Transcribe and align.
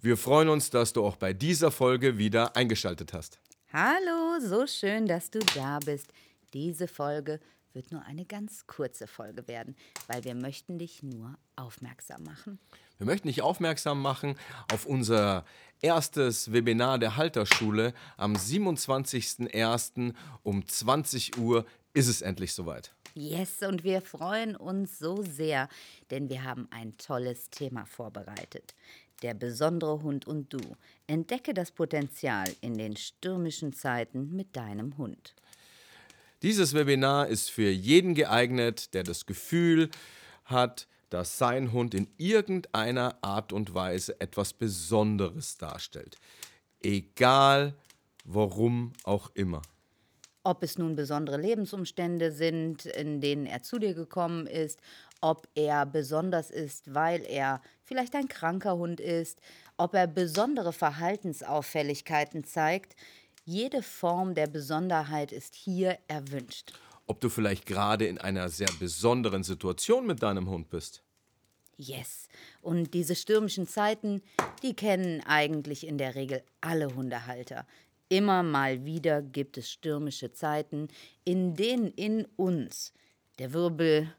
Wir 0.00 0.16
freuen 0.16 0.48
uns, 0.48 0.70
dass 0.70 0.92
du 0.92 1.04
auch 1.04 1.16
bei 1.16 1.32
dieser 1.32 1.72
Folge 1.72 2.18
wieder 2.18 2.54
eingeschaltet 2.54 3.12
hast. 3.12 3.40
Hallo, 3.72 4.38
so 4.38 4.64
schön, 4.68 5.06
dass 5.06 5.28
du 5.28 5.40
da 5.56 5.80
bist. 5.80 6.06
Diese 6.54 6.86
Folge 6.86 7.40
wird 7.72 7.90
nur 7.90 8.04
eine 8.04 8.24
ganz 8.24 8.68
kurze 8.68 9.08
Folge 9.08 9.48
werden, 9.48 9.74
weil 10.06 10.22
wir 10.22 10.36
möchten 10.36 10.78
dich 10.78 11.02
nur 11.02 11.36
aufmerksam 11.56 12.22
machen. 12.22 12.60
Wir 12.98 13.06
möchten 13.06 13.26
dich 13.26 13.42
aufmerksam 13.42 14.00
machen 14.00 14.36
auf 14.72 14.86
unser 14.86 15.44
erstes 15.80 16.52
Webinar 16.52 17.00
der 17.00 17.16
Halterschule. 17.16 17.92
Am 18.16 18.34
27.01. 18.34 20.14
um 20.44 20.64
20 20.64 21.38
Uhr 21.38 21.66
ist 21.92 22.06
es 22.06 22.22
endlich 22.22 22.54
soweit. 22.54 22.94
Yes, 23.14 23.62
und 23.62 23.82
wir 23.82 24.00
freuen 24.00 24.54
uns 24.54 25.00
so 25.00 25.22
sehr, 25.22 25.68
denn 26.12 26.28
wir 26.28 26.44
haben 26.44 26.68
ein 26.70 26.96
tolles 26.98 27.50
Thema 27.50 27.84
vorbereitet. 27.84 28.74
Der 29.22 29.34
besondere 29.34 30.02
Hund 30.02 30.26
und 30.26 30.52
du. 30.52 30.60
Entdecke 31.06 31.54
das 31.54 31.72
Potenzial 31.72 32.46
in 32.60 32.78
den 32.78 32.96
stürmischen 32.96 33.72
Zeiten 33.72 34.34
mit 34.34 34.56
deinem 34.56 34.96
Hund. 34.96 35.34
Dieses 36.42 36.72
Webinar 36.72 37.26
ist 37.26 37.50
für 37.50 37.70
jeden 37.70 38.14
geeignet, 38.14 38.94
der 38.94 39.02
das 39.02 39.26
Gefühl 39.26 39.90
hat, 40.44 40.86
dass 41.10 41.38
sein 41.38 41.72
Hund 41.72 41.94
in 41.94 42.08
irgendeiner 42.16 43.18
Art 43.22 43.52
und 43.52 43.74
Weise 43.74 44.20
etwas 44.20 44.52
Besonderes 44.52 45.56
darstellt. 45.56 46.16
Egal 46.80 47.74
warum 48.24 48.92
auch 49.02 49.30
immer. 49.34 49.62
Ob 50.48 50.62
es 50.62 50.78
nun 50.78 50.96
besondere 50.96 51.36
Lebensumstände 51.36 52.32
sind, 52.32 52.86
in 52.86 53.20
denen 53.20 53.44
er 53.44 53.62
zu 53.62 53.78
dir 53.78 53.92
gekommen 53.92 54.46
ist, 54.46 54.80
ob 55.20 55.46
er 55.54 55.84
besonders 55.84 56.50
ist, 56.50 56.94
weil 56.94 57.22
er 57.26 57.60
vielleicht 57.84 58.14
ein 58.14 58.28
kranker 58.28 58.78
Hund 58.78 58.98
ist, 58.98 59.42
ob 59.76 59.92
er 59.92 60.06
besondere 60.06 60.72
Verhaltensauffälligkeiten 60.72 62.44
zeigt. 62.44 62.96
Jede 63.44 63.82
Form 63.82 64.34
der 64.34 64.46
Besonderheit 64.46 65.32
ist 65.32 65.54
hier 65.54 65.98
erwünscht. 66.08 66.72
Ob 67.06 67.20
du 67.20 67.28
vielleicht 67.28 67.66
gerade 67.66 68.06
in 68.06 68.16
einer 68.16 68.48
sehr 68.48 68.70
besonderen 68.80 69.42
Situation 69.42 70.06
mit 70.06 70.22
deinem 70.22 70.48
Hund 70.48 70.70
bist. 70.70 71.02
Yes. 71.76 72.28
Und 72.62 72.94
diese 72.94 73.14
stürmischen 73.14 73.66
Zeiten, 73.66 74.22
die 74.62 74.72
kennen 74.72 75.22
eigentlich 75.26 75.86
in 75.86 75.98
der 75.98 76.14
Regel 76.14 76.42
alle 76.62 76.94
Hundehalter. 76.94 77.66
Immer 78.08 78.42
mal 78.42 78.84
wieder 78.84 79.20
gibt 79.20 79.58
es 79.58 79.70
stürmische 79.70 80.32
Zeiten, 80.32 80.88
in 81.24 81.54
denen 81.54 81.88
in 81.92 82.24
uns 82.36 82.92
der 83.38 83.52
Wirbel 83.52 84.12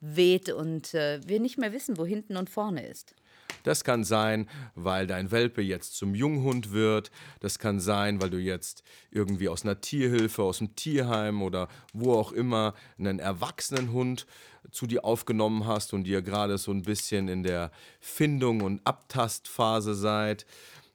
weht 0.00 0.50
und 0.50 0.94
äh, 0.94 1.20
wir 1.26 1.40
nicht 1.40 1.58
mehr 1.58 1.72
wissen, 1.72 1.98
wo 1.98 2.04
hinten 2.04 2.36
und 2.36 2.50
vorne 2.50 2.86
ist. 2.86 3.14
Das 3.62 3.84
kann 3.84 4.04
sein, 4.04 4.48
weil 4.74 5.06
dein 5.06 5.30
Welpe 5.30 5.62
jetzt 5.62 5.96
zum 5.96 6.14
Junghund 6.14 6.72
wird. 6.72 7.10
Das 7.40 7.58
kann 7.58 7.80
sein, 7.80 8.20
weil 8.20 8.28
du 8.28 8.38
jetzt 8.38 8.82
irgendwie 9.10 9.48
aus 9.48 9.64
einer 9.64 9.80
Tierhilfe, 9.80 10.42
aus 10.42 10.58
dem 10.58 10.76
Tierheim 10.76 11.40
oder 11.40 11.68
wo 11.92 12.12
auch 12.12 12.32
immer 12.32 12.74
einen 12.98 13.18
erwachsenen 13.18 13.92
Hund 13.92 14.26
zu 14.70 14.86
dir 14.86 15.04
aufgenommen 15.04 15.66
hast 15.66 15.94
und 15.94 16.06
ihr 16.06 16.20
gerade 16.20 16.58
so 16.58 16.72
ein 16.72 16.82
bisschen 16.82 17.28
in 17.28 17.42
der 17.42 17.70
Findung 18.00 18.60
und 18.60 18.86
Abtastphase 18.86 19.94
seid. 19.94 20.44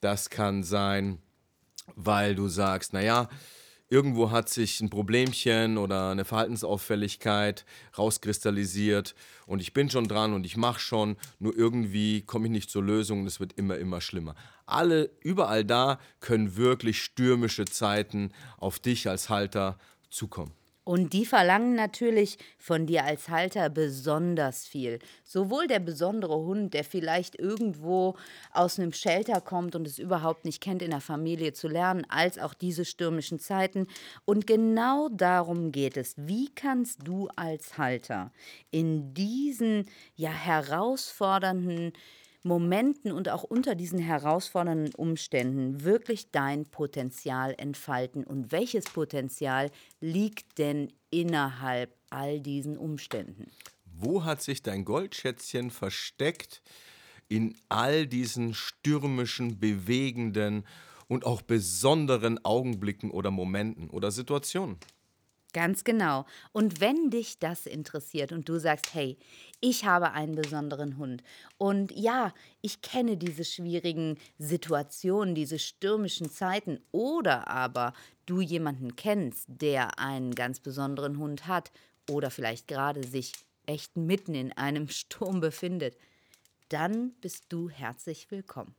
Das 0.00 0.30
kann 0.30 0.62
sein, 0.62 1.18
weil 1.96 2.34
du 2.34 2.48
sagst, 2.48 2.92
naja, 2.92 3.28
irgendwo 3.92 4.30
hat 4.30 4.48
sich 4.48 4.80
ein 4.80 4.88
Problemchen 4.88 5.76
oder 5.76 6.10
eine 6.10 6.24
Verhaltensauffälligkeit 6.24 7.66
rauskristallisiert 7.98 9.14
und 9.46 9.60
ich 9.60 9.74
bin 9.74 9.90
schon 9.90 10.08
dran 10.08 10.32
und 10.32 10.46
ich 10.46 10.56
mache 10.56 10.80
schon, 10.80 11.16
nur 11.38 11.54
irgendwie 11.54 12.22
komme 12.22 12.46
ich 12.46 12.52
nicht 12.52 12.70
zur 12.70 12.82
Lösung 12.82 13.20
und 13.20 13.26
es 13.26 13.38
wird 13.38 13.52
immer, 13.52 13.76
immer 13.76 14.00
schlimmer. 14.00 14.34
Alle, 14.64 15.10
überall 15.20 15.64
da 15.64 15.98
können 16.20 16.56
wirklich 16.56 17.02
stürmische 17.02 17.66
Zeiten 17.66 18.32
auf 18.56 18.78
dich 18.78 19.10
als 19.10 19.28
Halter 19.28 19.78
zukommen. 20.08 20.52
Und 20.84 21.12
die 21.12 21.26
verlangen 21.26 21.76
natürlich 21.76 22.38
von 22.58 22.86
dir 22.86 23.04
als 23.04 23.28
Halter 23.28 23.70
besonders 23.70 24.66
viel. 24.66 24.98
Sowohl 25.24 25.68
der 25.68 25.78
besondere 25.78 26.34
Hund, 26.36 26.74
der 26.74 26.82
vielleicht 26.82 27.38
irgendwo 27.38 28.16
aus 28.52 28.80
einem 28.80 28.92
Shelter 28.92 29.40
kommt 29.40 29.76
und 29.76 29.86
es 29.86 30.00
überhaupt 30.00 30.44
nicht 30.44 30.60
kennt, 30.60 30.82
in 30.82 30.90
der 30.90 31.00
Familie 31.00 31.52
zu 31.52 31.68
lernen, 31.68 32.04
als 32.08 32.36
auch 32.36 32.52
diese 32.52 32.84
stürmischen 32.84 33.38
Zeiten. 33.38 33.86
Und 34.24 34.48
genau 34.48 35.08
darum 35.08 35.70
geht 35.70 35.96
es. 35.96 36.14
Wie 36.16 36.48
kannst 36.52 37.06
du 37.06 37.28
als 37.36 37.78
Halter 37.78 38.32
in 38.72 39.14
diesen 39.14 39.86
ja 40.16 40.30
herausfordernden 40.30 41.92
Momenten 42.44 43.12
und 43.12 43.28
auch 43.28 43.44
unter 43.44 43.74
diesen 43.74 43.98
herausfordernden 43.98 44.94
Umständen 44.94 45.84
wirklich 45.84 46.30
dein 46.30 46.66
Potenzial 46.66 47.54
entfalten? 47.56 48.24
Und 48.24 48.52
welches 48.52 48.84
Potenzial 48.84 49.70
liegt 50.00 50.58
denn 50.58 50.92
innerhalb 51.10 51.94
all 52.10 52.40
diesen 52.40 52.76
Umständen? 52.76 53.46
Wo 53.84 54.24
hat 54.24 54.42
sich 54.42 54.62
dein 54.62 54.84
Goldschätzchen 54.84 55.70
versteckt 55.70 56.62
in 57.28 57.56
all 57.68 58.06
diesen 58.06 58.54
stürmischen, 58.54 59.60
bewegenden 59.60 60.64
und 61.08 61.24
auch 61.24 61.42
besonderen 61.42 62.44
Augenblicken 62.44 63.10
oder 63.10 63.30
Momenten 63.30 63.88
oder 63.90 64.10
Situationen? 64.10 64.78
Ganz 65.52 65.84
genau. 65.84 66.24
Und 66.52 66.80
wenn 66.80 67.10
dich 67.10 67.38
das 67.38 67.66
interessiert 67.66 68.32
und 68.32 68.48
du 68.48 68.58
sagst, 68.58 68.94
hey, 68.94 69.18
ich 69.60 69.84
habe 69.84 70.12
einen 70.12 70.34
besonderen 70.34 70.96
Hund 70.96 71.22
und 71.58 71.92
ja, 71.92 72.32
ich 72.62 72.80
kenne 72.80 73.16
diese 73.16 73.44
schwierigen 73.44 74.18
Situationen, 74.38 75.34
diese 75.34 75.58
stürmischen 75.58 76.30
Zeiten 76.30 76.80
oder 76.90 77.48
aber 77.48 77.92
du 78.24 78.40
jemanden 78.40 78.96
kennst, 78.96 79.44
der 79.48 79.98
einen 79.98 80.34
ganz 80.34 80.58
besonderen 80.60 81.18
Hund 81.18 81.46
hat 81.46 81.70
oder 82.08 82.30
vielleicht 82.30 82.66
gerade 82.66 83.06
sich 83.06 83.32
echt 83.66 83.96
mitten 83.96 84.34
in 84.34 84.52
einem 84.52 84.88
Sturm 84.90 85.40
befindet, 85.40 85.96
dann 86.70 87.12
bist 87.20 87.44
du 87.50 87.68
herzlich 87.68 88.30
willkommen. 88.30 88.74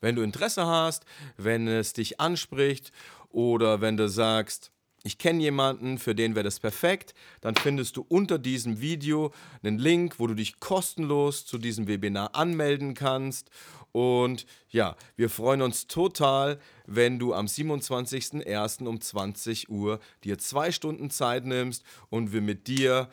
Wenn 0.00 0.14
du 0.14 0.22
Interesse 0.22 0.66
hast, 0.66 1.04
wenn 1.36 1.66
es 1.66 1.94
dich 1.94 2.20
anspricht 2.20 2.92
oder 3.30 3.80
wenn 3.80 3.96
du 3.96 4.08
sagst, 4.08 4.70
ich 5.06 5.18
kenne 5.18 5.40
jemanden, 5.40 5.98
für 5.98 6.14
den 6.16 6.34
wäre 6.34 6.42
das 6.42 6.58
perfekt, 6.58 7.14
dann 7.40 7.54
findest 7.54 7.96
du 7.96 8.04
unter 8.08 8.38
diesem 8.38 8.80
Video 8.80 9.32
einen 9.62 9.78
Link, 9.78 10.18
wo 10.18 10.26
du 10.26 10.34
dich 10.34 10.58
kostenlos 10.58 11.46
zu 11.46 11.58
diesem 11.58 11.86
Webinar 11.86 12.34
anmelden 12.34 12.94
kannst. 12.94 13.50
Und 13.92 14.46
ja, 14.68 14.96
wir 15.14 15.30
freuen 15.30 15.62
uns 15.62 15.86
total, 15.86 16.58
wenn 16.86 17.20
du 17.20 17.34
am 17.34 17.46
27.01. 17.46 18.84
um 18.84 19.00
20 19.00 19.70
Uhr 19.70 20.00
dir 20.24 20.38
zwei 20.38 20.72
Stunden 20.72 21.08
Zeit 21.10 21.46
nimmst 21.46 21.84
und 22.10 22.32
wir 22.32 22.42
mit 22.42 22.66
dir 22.66 23.08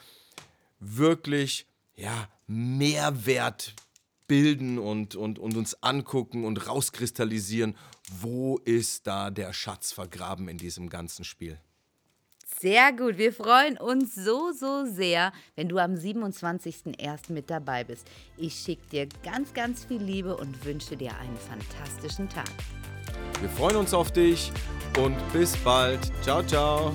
wirklich 0.80 1.68
ja, 1.96 2.28
Mehrwert 2.48 3.76
bilden 4.28 4.80
und, 4.80 5.16
und, 5.16 5.38
und 5.38 5.56
uns 5.56 5.82
angucken 5.84 6.44
und 6.44 6.68
rauskristallisieren, 6.68 7.76
wo 8.20 8.58
ist 8.58 9.06
da 9.06 9.30
der 9.30 9.54
Schatz 9.54 9.92
vergraben 9.92 10.48
in 10.48 10.58
diesem 10.58 10.90
ganzen 10.90 11.24
Spiel. 11.24 11.60
Sehr 12.60 12.94
gut. 12.94 13.18
Wir 13.18 13.34
freuen 13.34 13.78
uns 13.78 14.16
so, 14.16 14.52
so 14.52 14.86
sehr, 14.86 15.32
wenn 15.56 15.70
du 15.70 15.78
am 15.78 15.96
27.01. 15.96 17.32
mit 17.32 17.50
dabei 17.50 17.84
bist. 17.84 18.08
Ich 18.38 18.54
schicke 18.54 18.88
dir 18.90 19.08
ganz, 19.24 19.54
ganz 19.54 19.86
viel 19.86 20.02
Liebe 20.02 20.36
und 20.36 20.66
wünsche 20.66 20.96
dir 20.96 21.12
einen 21.18 21.38
fantastischen 21.38 22.30
Tag. 22.30 22.50
Wir 23.40 23.50
freuen 23.50 23.76
uns 23.76 23.94
auf 23.94 24.12
dich 24.12 24.52
und 24.98 25.16
bis 25.34 25.58
bald. 25.58 26.00
Ciao, 26.24 26.42
ciao. 26.44 26.94